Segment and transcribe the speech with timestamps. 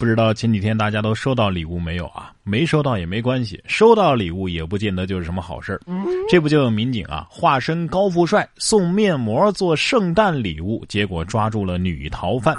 [0.00, 2.32] 不知道前几天大家都收到礼物没有啊？
[2.42, 5.80] 没收到也没关系，收到礼物也不见得就是什么好事儿。
[6.26, 12.56] 这不就有民警啊，化身高富帅送面膜做圣诞礼物，结果抓住了女逃犯。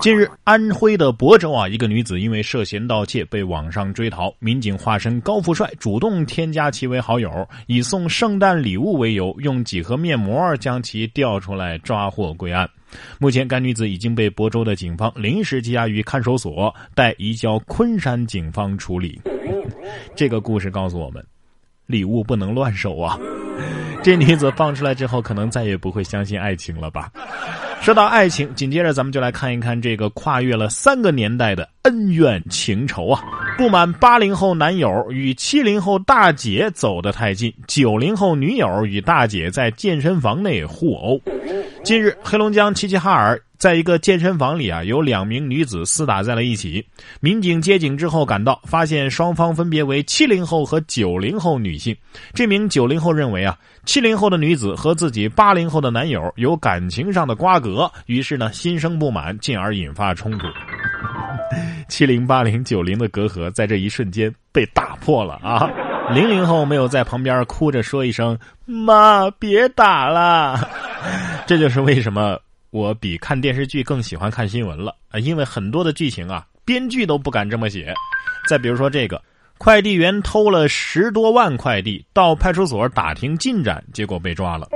[0.00, 7.28] 近日，安徽的亳州啊，一个女子因为涉嫌盗窃被网上追逃，民警化身高富帅，主动添加其为好友，
[7.66, 12.70] 以送圣诞礼物为由，用几盒面膜将其调出来抓获归案。
[13.18, 19.20] 目前，该女子已经被亳州的警方临时羁押于看守所，待移交昆山警方处理。
[20.14, 21.24] 这个故事告诉我们，
[21.86, 23.18] 礼物不能乱收啊！
[24.02, 27.10] 这女子放出来之后，可能再也不会相信爱情了吧？
[27.80, 33.22] 说到爱情，紧接着咱们就来看一看这个跨越了三个年代的恩怨情仇啊！
[33.58, 41.20] 不满八零后男友与七零后大姐走得太近，九零后女友与大姐在健身房内互殴。
[41.82, 46.86] 近日，黑龙江齐齐哈尔在一个健身房里啊，有两名女子厮打在了一起。
[47.18, 51.96] 民警接警之后赶到，发现双方分别为七零后和九零后女性。
[52.32, 60.46] 这名九零后认为啊，七零后的女子和自己八零后的男友有感情上的瓜葛，于是呢心生不满，进而引发冲突。
[61.88, 65.70] 七零八零九零的隔阂在这一瞬间被打破了啊！
[66.12, 70.68] 零零后没有在旁边哭着说一声“妈，别打了”。
[71.46, 72.38] 这就是为什么
[72.70, 75.18] 我比看电视剧更喜欢看新闻了啊！
[75.18, 77.94] 因为很多的剧情啊，编剧都不敢这么写。
[78.48, 79.20] 再比如说这个，
[79.58, 84.68] 快递员偷了十多万快递，到派出所打听进展，结果被抓了。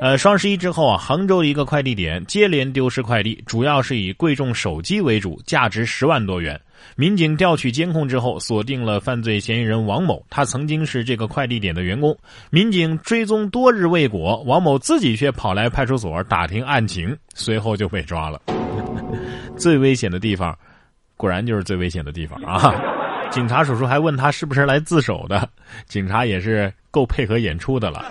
[0.00, 6.60] 呃，双十一之后啊，杭州一个快递点接连丢失快递，主要是以贵重手机为主，价值十万多元。
[6.96, 10.22] 民警调取监控之后，锁定了犯罪嫌疑人王某。
[10.28, 12.14] 他曾经是这个快递点的员工。
[12.50, 18.42] 民警追踪多日未果，王某自己却跑来派出所打听案情，随后就被抓了。
[19.56, 20.56] 最危险的地方，
[21.16, 22.74] 果然就是最危险的地方啊！
[23.30, 25.48] 警察叔叔还问他是不是来自首的，
[25.86, 28.04] 警察也是够配合演出的了。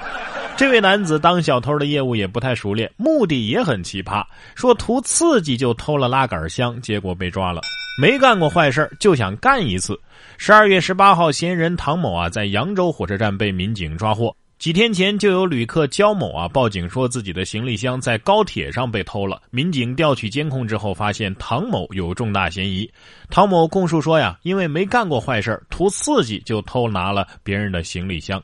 [0.56, 4.24] 这位男子当小偷的业务也不太熟练，目的也很奇葩，
[4.56, 7.60] 说图刺激就偷了拉杆箱，结果被抓了。
[8.00, 10.00] 没干过坏事就想干一次。
[10.38, 14.36] 十二月十八号，嫌疑人唐某啊，在扬州火车站被民警抓获。
[14.60, 19.42] 几天前就有旅客焦某啊报警说自己的行李箱在高铁上被偷了。
[19.50, 22.90] 民警调取监控之后，发现唐某有重大嫌疑。
[23.30, 28.42] 唐某供述说呀，因为没干过坏事图刺激就偷拿了别人的行李箱。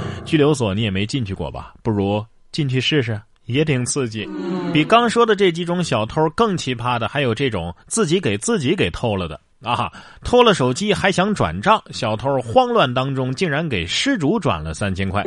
[0.24, 1.74] 拘留所你也没进去过吧？
[1.82, 3.20] 不如进去试试。
[3.46, 4.26] 也挺刺激，
[4.72, 9.90] 比刚说的这几种小偷更奇葩的，还有这种自己给自己给偷了的啊！
[10.22, 15.26] 偷了手机还想转账，小偷慌乱当中竟然给失主转了三千块。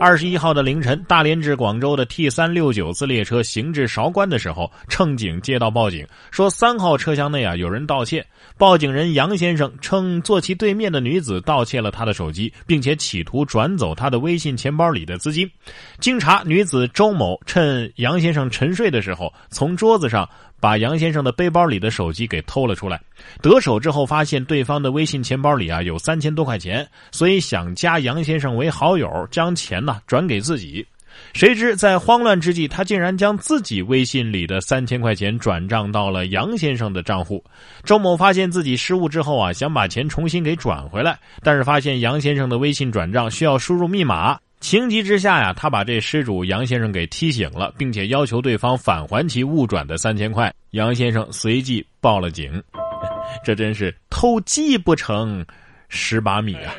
[0.00, 8.24] 二十一号的凌晨，大连至广州的 T 三六九次列车行至韶关的时候，乘警接到报警，说三号车厢内啊有人盗窃。
[8.56, 15.50] 报警人杨先生称，坐其对面的女子盗窃了他的手机，并且企图转走他的微信钱包里的资金。
[15.98, 20.28] 经查，女子周某趁杨先生沉睡的时候，从桌子上
[20.60, 23.00] 把杨先生的背包里的手机给偷了出来。
[23.42, 30.86] 得手之后，发现对方的微信钱包里啊有三千多块钱，所以想加杨先生为好友，将钱呢转给自己。
[31.32, 37.42] 谁知在慌乱之际，他竟然将自己微信里的三千块钱转账到了杨先生的账户。
[37.82, 44.38] 周某发现自己失误之后啊，想把钱重新给转回来，但是发现杨先生的微信转账需要输入密码。
[44.60, 50.52] 情急之下呀，他把这失主杨先生给踢醒了，并且要求对方返还其误转的三千块。
[50.70, 52.62] 杨先生随即报了警。
[53.44, 55.44] 这真是偷鸡不成
[55.90, 56.74] 蚀把米啊！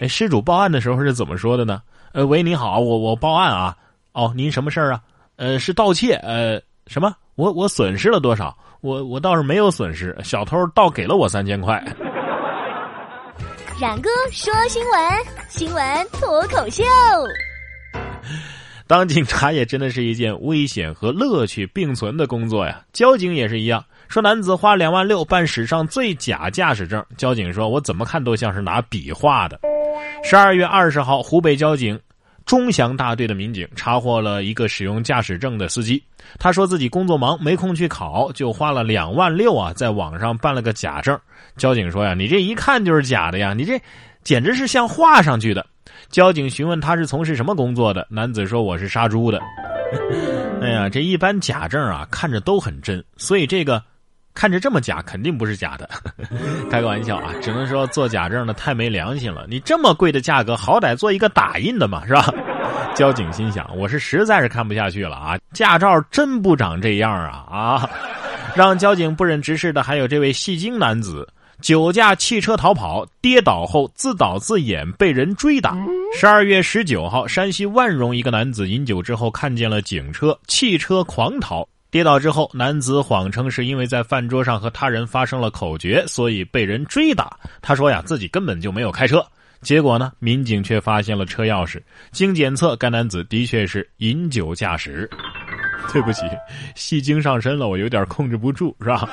[0.00, 1.80] 哎，失主报案的时候是怎么说的呢？
[2.18, 3.76] 呃，喂，你好，我我报案啊。
[4.10, 5.00] 哦，您什么事儿啊？
[5.36, 6.14] 呃，是盗窃。
[6.14, 7.14] 呃，什么？
[7.36, 8.58] 我我损失了多少？
[8.80, 11.80] 我我倒是没有损失，小偷倒给了我三千块。
[13.80, 15.00] 冉哥说新闻，
[15.48, 16.82] 新闻脱口秀。
[18.88, 22.82] 当警察也真的是一件危险和乐趣并存的工作呀。
[22.92, 23.84] 交警也是一样。
[24.08, 29.60] 说男子花两万六办史上最假驾驶证，交警说我怎么看都像是拿笔画的。
[30.24, 31.98] 十二月二十号，湖北交警
[32.48, 36.02] 钟祥大队的民警查获了一个使用驾驶证的司机。
[36.38, 41.16] 他说自己工作忙，没空去考，就花了两万六啊，在网上办了个假证。
[41.58, 43.78] 交警说呀，你这一看就是假的呀，你这
[44.24, 45.66] 简直是像画上去的。
[46.08, 49.38] 交警询问他是从事什么工作的，男子说我是杀猪的。
[50.62, 53.82] 哎呀，这一般假证啊，看着都很真，所以这个。
[54.38, 55.90] 看着这么假，肯定不是假的。
[56.70, 59.44] 开个玩笑啊，只能说做假证的太没良心了。
[59.48, 62.32] 你这么贵的价格，好歹做一个打印的嘛，是吧？
[62.94, 65.36] 交警心想，我是实在是看不下去了啊！
[65.52, 67.90] 驾照真不长这样啊啊！
[68.54, 71.26] 让交警不忍直视的还有这位戏精男子。
[71.60, 75.76] 酒驾汽车逃跑，跌倒后自导自演被人追打。
[76.16, 87.38] 十二月十九号，山西万荣一个男子饮酒之后看见了警车，汽车狂逃，跌倒之后，男子谎称是因为在饭桌上和他人发生了口角，所以被人追打。
[87.62, 89.24] 他说呀，自己根本就没有开车。
[89.62, 91.80] 结果呢，民警却发现了车钥匙，
[92.12, 95.08] 经检测，该男子的确是饮酒驾驶。
[95.92, 96.22] 对不起，
[96.74, 99.08] 戏精上身了，我有点控制不住，是吧？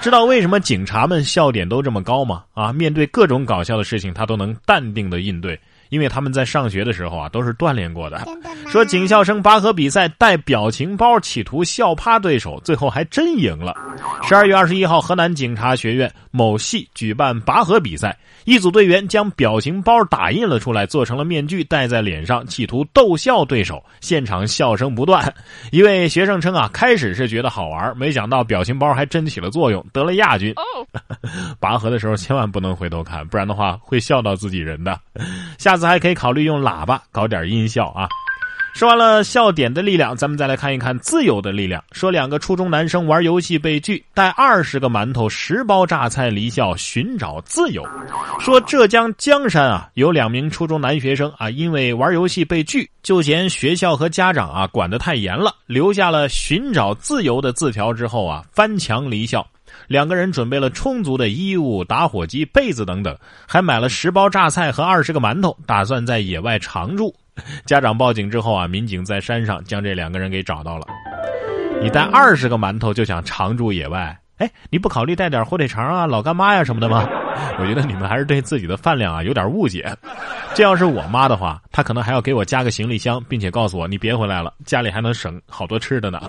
[0.00, 2.44] 知道为什么警察们笑点都这么高吗？
[2.54, 5.58] 啊，面对各种搞笑的事情，他都能淡定的应对，
[5.88, 8.20] 因为他们在上学的时候啊，都是锻炼过的。
[8.66, 13.74] 说警校生拔河比赛带表情包，企图笑趴对手，最后还真赢了。
[14.22, 18.16] 十二月二十一号，河南警察学院某系举办拔河比赛。
[18.44, 23.82] 一组队员将表情包打印了出来，做成了面具戴在脸上，企图逗笑对手。
[24.00, 25.32] 现场笑声不断。
[25.70, 30.54] 一位学生称啊，开始是觉得好玩，没想到表情包还真起了作用，得了亚军。
[31.58, 34.98] 拔河的时候千万不能回头看，不然的话会笑到自己人的。
[35.56, 38.08] 下下次还可以考虑用喇叭搞点音效啊。
[38.74, 41.82] 说完了笑点的力量，咱们再来看一看自由的力量。
[41.90, 47.84] 说两个初中男生玩游戏被拒，带二十个馒头、十包榨菜离校寻找自由。
[48.38, 59.44] 说浙江江山啊，有两名初中男学生啊，因为玩游戏被拒，就嫌学校和家长啊管得太严了，留下了寻找自由的字条之后啊，翻墙离校。
[59.86, 63.16] 两个人准备了充足的衣物、打火机、被子等等，
[63.46, 67.14] 还买了十包榨菜和二十个馒头，打算在野外常住。
[67.66, 70.86] 家长报警之后啊，民警在山上将这两个人给找到了。
[71.82, 74.16] 你带二十个馒头就想常住野外？
[74.38, 77.08] 哎，你不考虑带点火腿肠啊、老干妈呀什么的吗？
[77.58, 79.92] 我觉得你们还是对自己的饭量啊有点误解。
[80.54, 86.20] 这要是我妈的话，她可能还要给我加个行李箱，并且告诉我你别回来了，家里还能省好多吃的呢。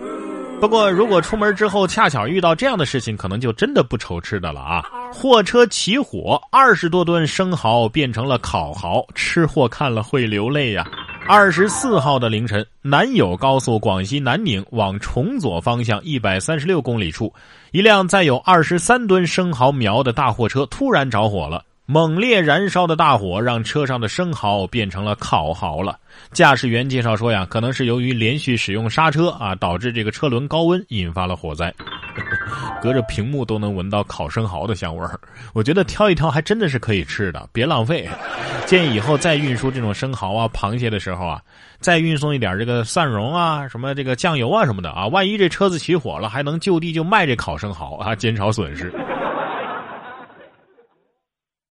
[0.60, 4.84] 不过，如果出门之后恰巧遇到这样的事情，可能就真的不愁吃的了啊！
[5.13, 10.84] 货车起火，二十多吨生蚝变成了烤蚝，吃货看了会流泪呀。
[11.28, 17.31] 二十四号的凌晨，南友高速广西南宁往崇左方向一百三十六公里处，
[17.72, 21.63] 一辆载有二十三吨生蚝苗的大货车突然着火了。
[21.88, 26.00] 猛烈燃烧的大火让车上的生蚝变成了烤蚝了。
[26.32, 31.72] 驾驶员介绍说呀，可能是由于连续使用刹车啊，导致这个车轮高温引发了火灾。
[32.82, 35.20] 隔着屏幕都能闻到烤生蚝的香味儿，
[35.54, 38.10] 我觉得挑一挑还真的是可以吃的，别浪费。
[38.66, 41.40] 建议以后再运输这种生蚝啊、螃蟹的时候啊，
[41.80, 48.92] 再运送一点这个蒜蓉啊、什么这个酱油啊什么的啊，万一这车子起火了，还能就地就卖这烤生蚝啊，减少损失。